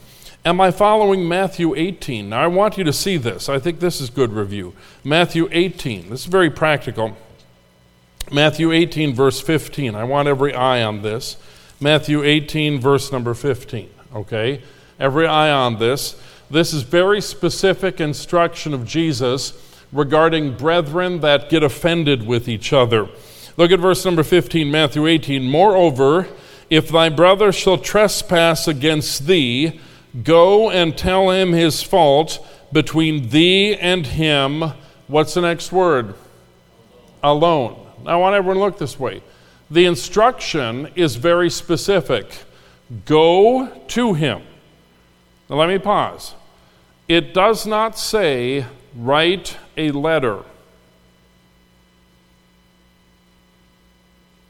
[0.45, 2.29] Am I following Matthew 18?
[2.29, 3.49] Now, I want you to see this.
[3.49, 4.75] I think this is good review.
[5.03, 6.11] Matthew 18.
[6.11, 7.17] This is very practical.
[8.31, 9.95] Matthew 18, verse 15.
[9.95, 11.37] I want every eye on this.
[11.81, 13.89] Matthew 18, verse number 15.
[14.13, 14.61] Okay?
[14.99, 16.21] Every eye on this.
[16.49, 19.53] This is very specific instruction of Jesus
[19.91, 23.07] regarding brethren that get offended with each other.
[23.57, 25.43] Look at verse number 15, Matthew 18.
[25.43, 26.27] Moreover,
[26.69, 29.79] if thy brother shall trespass against thee,
[30.21, 34.63] Go and tell him his fault between thee and him.
[35.07, 36.13] What's the next word?
[37.23, 37.79] Alone.
[38.03, 39.23] Now, I want everyone to look this way.
[39.71, 42.27] The instruction is very specific
[43.05, 44.43] go to him.
[45.49, 46.35] Now, let me pause.
[47.07, 50.43] It does not say write a letter.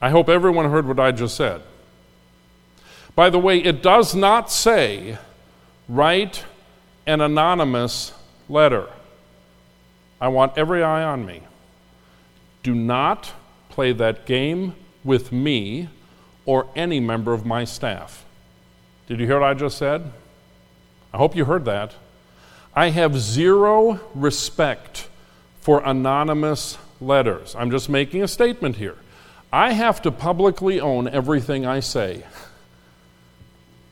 [0.00, 1.62] I hope everyone heard what I just said.
[3.14, 5.18] By the way, it does not say
[5.88, 6.44] Write
[7.06, 8.12] an anonymous
[8.48, 8.88] letter.
[10.20, 11.42] I want every eye on me.
[12.62, 13.32] Do not
[13.68, 15.90] play that game with me
[16.46, 18.24] or any member of my staff.
[19.06, 20.10] Did you hear what I just said?
[21.14, 21.94] I hope you heard that.
[22.74, 25.08] I have zero respect
[25.60, 27.54] for anonymous letters.
[27.56, 28.96] I'm just making a statement here.
[29.50, 32.24] I have to publicly own everything I say.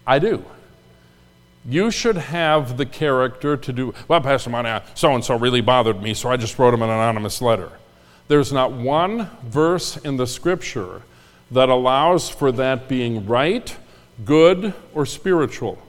[0.07, 0.45] I do
[1.65, 6.03] you should have the character to do, well, Pastor Monty, so and so really bothered
[6.03, 7.71] me, so I just wrote him an anonymous letter.
[8.29, 11.03] There's not one verse in the scripture
[11.51, 13.77] that allows for that being right,
[14.25, 15.81] good, or spiritual.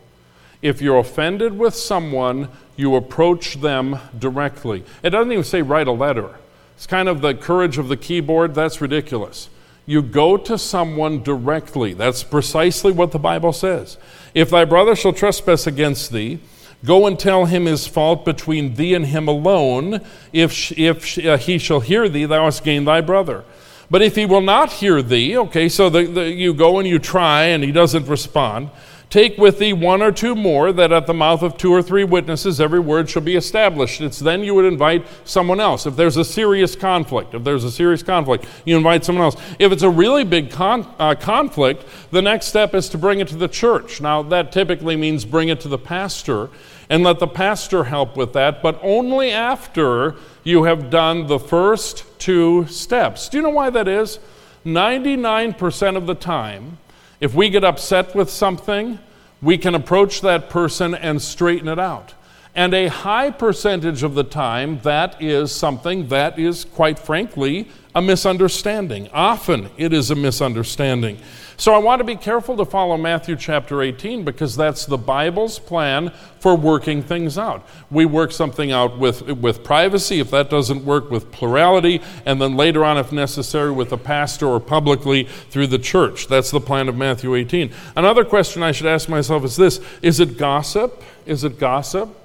[0.64, 2.48] If you're offended with someone,
[2.78, 4.86] you approach them directly.
[5.04, 6.30] It doesn't even say write a letter.
[6.78, 8.56] It's kind of the courage of the keyboard.
[8.56, 9.50] That's ridiculous.
[9.86, 11.94] You go to someone directly.
[11.94, 13.98] That's precisely what the Bible says.
[14.34, 16.40] If thy brother shall trespass against thee,
[16.86, 20.00] go and tell him his fault between thee and him alone.
[20.32, 23.44] If, if uh, he shall hear thee, thou hast gained thy brother.
[23.92, 27.00] But if he will not hear thee, okay, so the, the, you go and you
[27.00, 28.70] try and he doesn't respond,
[29.14, 32.04] Take with thee one or two more, that at the mouth of two or three
[32.04, 34.02] witnesses every word shall be established.
[34.02, 35.86] It's then you would invite someone else.
[35.86, 39.36] If there's a serious conflict, if there's a serious conflict, you invite someone else.
[39.60, 43.28] If it's a really big con- uh, conflict, the next step is to bring it
[43.28, 44.02] to the church.
[44.02, 46.50] Now, that typically means bring it to the pastor
[46.90, 52.04] and let the pastor help with that, but only after you have done the first
[52.18, 53.30] two steps.
[53.30, 54.18] Do you know why that is?
[54.66, 56.80] 99% of the time,
[57.24, 59.00] if we get upset with something,
[59.42, 62.14] we can approach that person and straighten it out.
[62.54, 68.02] And a high percentage of the time, that is something that is, quite frankly, a
[68.02, 69.08] misunderstanding.
[69.14, 71.18] Often it is a misunderstanding.
[71.58, 75.60] So I want to be careful to follow Matthew chapter 18 because that's the Bible's
[75.60, 77.68] plan for working things out.
[77.92, 82.58] We work something out with, with privacy, if that doesn't work, with plurality, and then
[82.58, 86.28] later on, if necessary, with a pastor or publicly through the church.
[86.28, 87.72] That's the plan of Matthew 18.
[87.96, 91.04] Another question I should ask myself is this Is it gossip?
[91.26, 92.20] Is it gossip?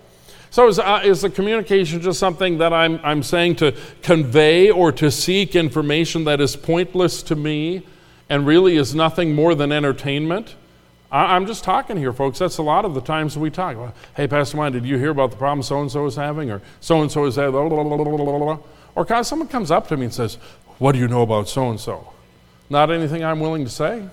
[0.50, 4.90] So, is, uh, is, the communication just something that I'm, I'm saying to convey or
[4.92, 7.82] to seek information that is pointless to me?
[8.28, 10.54] And really is nothing more than entertainment.
[11.10, 12.38] I, am just talking here, folks.
[12.38, 13.94] That's a lot of the times we talk.
[14.14, 16.50] hey, Pastor Mine, did you hear about the problem so and so is having?
[16.50, 17.54] Or so and so is having?
[18.94, 20.34] Or someone comes up to me and says,
[20.78, 22.12] What do you know about so and so?
[22.68, 24.06] Not anything I'm willing to say.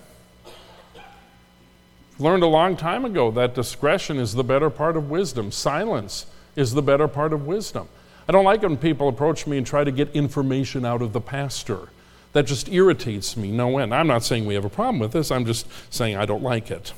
[2.18, 6.74] Learned a long time ago that discretion is the better part of wisdom, silence is
[6.74, 7.90] the better part of wisdom.
[8.28, 11.20] I don't like when people approach me and try to get information out of the
[11.20, 11.90] pastor.
[12.36, 13.96] That just irritates me no end.
[13.96, 16.70] I'm not saying we have a problem with this, I'm just saying I don't like
[16.70, 16.92] it.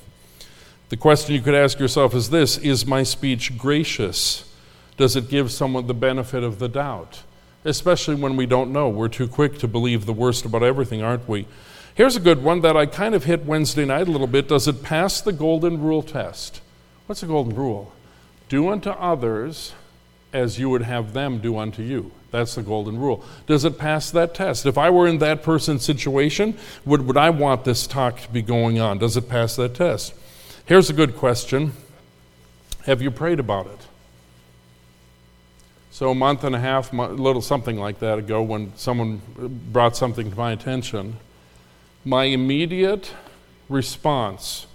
[0.90, 4.52] The question you could ask yourself is this Is my speech gracious?
[4.98, 7.22] Does it give someone the benefit of the doubt?
[7.64, 8.90] Especially when we don't know.
[8.90, 11.46] We're too quick to believe the worst about everything, aren't we?
[11.94, 14.48] Here's a good one that I kind of hit Wednesday night a little bit.
[14.48, 16.62] Does it pass the golden rule test?
[17.06, 17.94] What's the golden rule?
[18.50, 19.76] Do unto others
[20.34, 22.12] as you would have them do unto you.
[22.32, 23.24] That's the golden rule.
[23.46, 24.66] Does it pass that test?
[24.66, 28.42] If I were in that person's situation, would, would I want this talk to be
[28.42, 28.98] going on?
[28.98, 30.14] Does it pass that test?
[30.66, 31.74] Here's a good question
[32.86, 33.88] Have you prayed about it?
[35.90, 39.22] So, a month and a half, a little something like that ago, when someone
[39.72, 41.16] brought something to my attention,
[42.06, 43.12] my immediate
[43.68, 44.68] response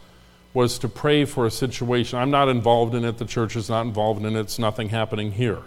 [0.54, 2.18] was to pray for a situation.
[2.18, 5.32] I'm not involved in it, the church is not involved in it, it's nothing happening
[5.32, 5.62] here.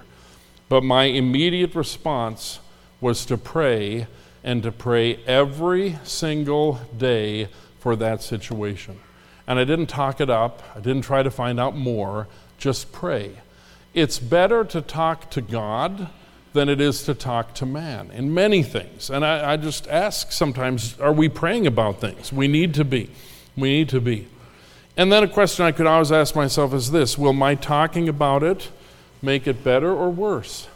[0.70, 2.60] But my immediate response
[3.00, 4.08] was to pray
[4.44, 7.50] and to pray every single day
[7.80, 9.00] for that situation.
[9.48, 13.32] And I didn't talk it up, I didn't try to find out more, just pray.
[13.94, 16.10] It's better to talk to God
[16.54, 19.10] than it is to talk to man in many things.
[19.10, 22.34] And I, I just ask sometimes are we praying about things?
[22.34, 23.12] We need to be.
[23.56, 24.28] We need to be.
[24.98, 28.42] And then a question I could always ask myself is this Will my talking about
[28.42, 28.70] it
[29.26, 30.68] make it better or worse?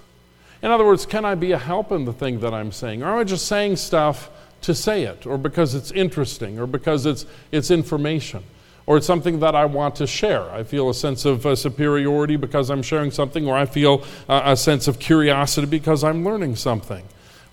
[0.62, 3.02] In other words, can I be a help in the thing that I'm saying?
[3.04, 4.30] Or am I just saying stuff
[4.62, 8.44] to say it, or because it's interesting, or because it's, it's information,
[8.86, 10.50] or it's something that I want to share?
[10.52, 14.42] I feel a sense of uh, superiority because I'm sharing something, or I feel uh,
[14.44, 17.06] a sense of curiosity because I'm learning something.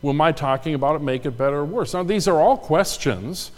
[0.02, 1.94] Will my talking about it make it better or worse?
[1.94, 3.52] Now, these are all questions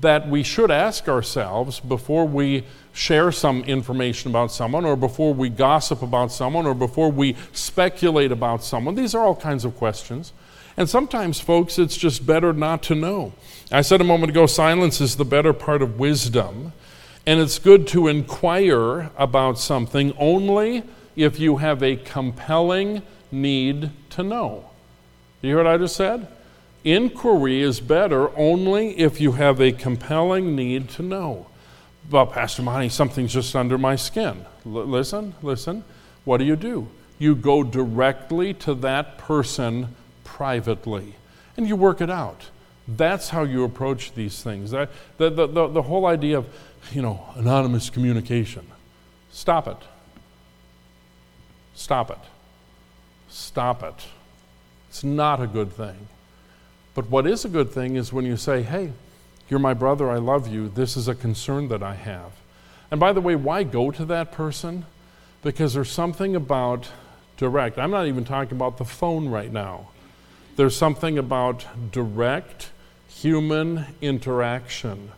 [0.00, 5.48] that we should ask ourselves before we share some information about someone, or before we
[5.48, 8.94] gossip about someone, or before we speculate about someone.
[8.94, 10.32] These are all kinds of questions.
[10.76, 13.32] And sometimes, folks, it's just better not to know.
[13.70, 16.72] I said a moment ago silence is the better part of wisdom.
[17.26, 20.82] And it's good to inquire about something only
[21.16, 24.68] if you have a compelling need to know.
[25.40, 26.26] You hear what I just said?
[26.84, 31.46] Inquiry is better only if you have a compelling need to know.
[32.10, 34.44] Well, Pastor Monty, something's just under my skin.
[34.66, 35.82] L- listen, listen.
[36.24, 36.88] What do you do?
[37.18, 41.14] You go directly to that person privately
[41.56, 42.50] and you work it out.
[42.86, 44.70] That's how you approach these things.
[44.72, 46.46] the, the, the, the whole idea of,
[46.92, 48.66] you know, anonymous communication.
[49.32, 49.78] Stop it.
[51.74, 52.18] Stop it.
[53.30, 54.06] Stop it.
[54.90, 56.08] It's not a good thing.
[56.94, 58.92] But what is a good thing is when you say, hey,
[59.48, 62.32] you're my brother, I love you, this is a concern that I have.
[62.90, 64.86] And by the way, why go to that person?
[65.42, 66.88] Because there's something about
[67.36, 67.78] direct.
[67.78, 69.88] I'm not even talking about the phone right now.
[70.56, 72.70] There's something about direct
[73.08, 75.10] human interaction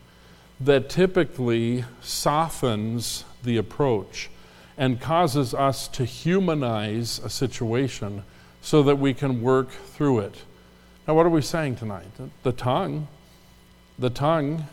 [0.58, 4.30] that typically softens the approach
[4.78, 8.22] and causes us to humanize a situation
[8.62, 10.42] so that we can work through it.
[11.06, 12.06] Now, what are we saying tonight?
[12.42, 13.06] The tongue,
[13.98, 14.66] the tongue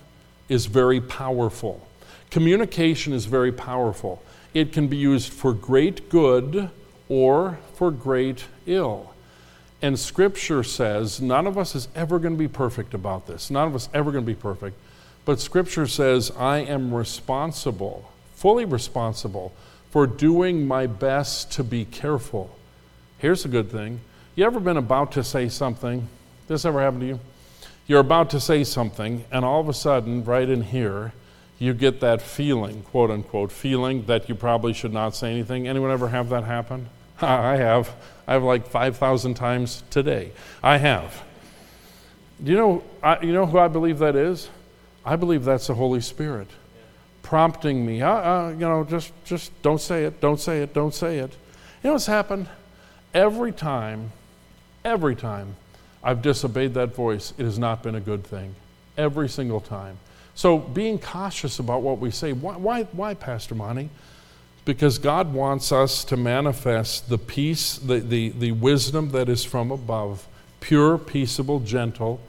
[0.49, 1.87] is very powerful.
[2.31, 4.21] Communication is very powerful.
[4.53, 6.71] It can be used for great good
[7.07, 9.13] or for great ill.
[9.83, 13.51] And Scripture says none of us is ever going to be perfect about this.
[13.51, 14.75] None of us ever going to be perfect.
[15.25, 19.53] But Scripture says I am responsible, fully responsible,
[19.91, 22.57] for doing my best to be careful.
[23.19, 23.99] Here's a good thing.
[24.35, 26.07] You ever been about to say something
[26.47, 27.19] this ever happened to you?
[27.87, 31.13] You're about to say something, and all of a sudden, right in here,
[31.59, 35.67] you get that feeling, quote unquote, feeling that you probably should not say anything.
[35.67, 36.89] Anyone ever have that happen?
[37.21, 37.93] I have.
[38.27, 40.31] I have like 5,000 times today.
[40.61, 41.23] I have.
[42.43, 44.49] Do you know, I, you know who I believe that is?
[45.05, 46.47] I believe that's the Holy Spirit
[47.23, 48.01] prompting me.
[48.01, 51.31] Uh, uh, you know, just, just don't say it, don't say it, don't say it.
[51.81, 52.47] You know what's happened?
[53.13, 54.11] Every time,
[54.85, 55.55] every time
[56.03, 58.55] I've disobeyed that voice, it has not been a good thing.
[58.97, 59.97] Every single time.
[60.35, 62.33] So being cautious about what we say.
[62.33, 63.89] Why, why, why Pastor Monty?
[64.65, 69.71] Because God wants us to manifest the peace, the, the, the wisdom that is from
[69.71, 70.27] above
[70.59, 72.21] pure, peaceable, gentle,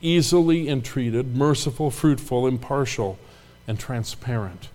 [0.00, 3.18] easily entreated, merciful, fruitful, impartial,
[3.66, 4.68] and transparent.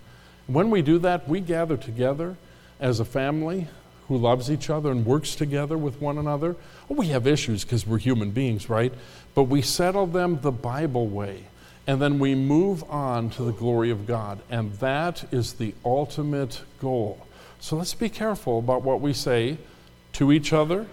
[0.46, 2.36] When we do that, we gather together
[2.78, 3.68] as a family
[4.08, 6.56] who loves each other and works together with one another.
[6.88, 8.92] We have issues because we're human beings, right?
[9.34, 11.44] But we settle them the Bible way.
[11.86, 14.40] and then we move on to the glory of God.
[14.50, 17.24] And that is the ultimate goal.
[17.60, 19.58] So let's be careful about what we say
[20.14, 20.86] to each other,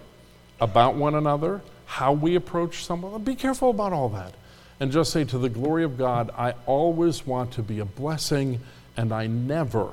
[0.60, 3.22] about one another, how we approach someone.
[3.24, 4.34] Be careful about all that.
[4.78, 8.60] And just say, to the glory of God, I always want to be a blessing,
[8.96, 9.90] and I never,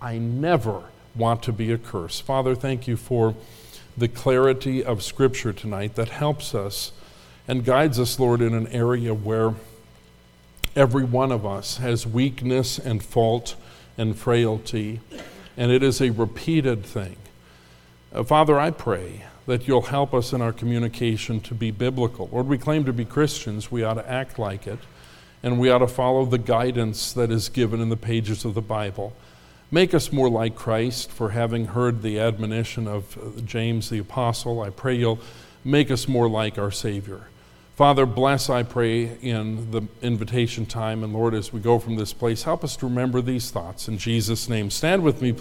[0.00, 2.20] I never want to be a curse.
[2.20, 3.34] Father, thank you for
[3.96, 6.92] the clarity of Scripture tonight that helps us
[7.48, 9.54] and guides us, Lord, in an area where
[10.76, 13.56] every one of us has weakness and fault
[13.98, 15.00] and frailty,
[15.56, 17.16] and it is a repeated thing.
[18.12, 22.28] Uh, Father, I pray that you'll help us in our communication to be biblical.
[22.32, 24.78] Lord, we claim to be Christians, we ought to act like it,
[25.42, 28.62] and we ought to follow the guidance that is given in the pages of the
[28.62, 29.12] Bible.
[29.72, 34.60] Make us more like Christ for having heard the admonition of uh, James the Apostle.
[34.62, 35.20] I pray you'll
[35.64, 37.28] make us more like our Savior.
[37.76, 41.04] Father, bless, I pray, in the invitation time.
[41.04, 43.86] And Lord, as we go from this place, help us to remember these thoughts.
[43.86, 45.28] In Jesus' name, stand with me.